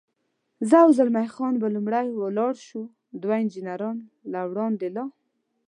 زه 0.69 0.77
او 0.85 0.89
زلمی 0.97 1.27
خان 1.35 1.53
به 1.61 1.67
لومړی 1.75 2.07
ولاړ 2.13 2.53
شو، 2.67 2.81
دوه 3.21 3.35
انجنیران 3.43 3.97
له 4.31 4.39
وړاندې 4.51 4.87
لا. 4.95 5.05